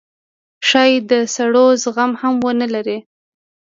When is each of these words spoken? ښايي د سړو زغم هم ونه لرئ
ښايي 0.67 0.95
د 1.09 1.11
سړو 1.35 1.65
زغم 1.83 2.11
هم 2.21 2.35
ونه 2.45 2.67
لرئ 2.73 2.99